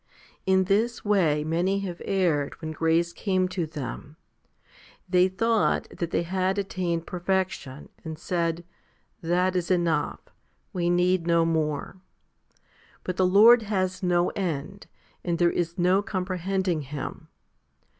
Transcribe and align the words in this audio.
17. 0.47 0.53
In 0.55 0.63
this 0.63 1.05
way 1.05 1.43
many 1.43 1.81
have 1.81 2.01
erred 2.05 2.59
when 2.59 2.71
grace 2.71 3.13
came 3.13 3.47
to 3.47 3.67
them. 3.67 4.17
They 5.07 5.27
thought 5.27 5.87
that 5.95 6.09
they 6.09 6.23
had 6.23 6.57
attained 6.57 7.05
perfection, 7.05 7.89
and 8.03 8.17
said," 8.17 8.63
That 9.21 9.55
is 9.55 9.69
enough; 9.69 10.21
we 10.73 10.89
need 10.89 11.27
no 11.27 11.45
more." 11.45 11.97
But 13.03 13.17
the 13.17 13.27
Lord 13.27 13.61
has 13.61 14.01
no 14.01 14.29
end, 14.31 14.87
and 15.23 15.37
there 15.37 15.51
is 15.51 15.77
no 15.77 16.01
comprehending 16.01 16.81
Him. 16.81 17.27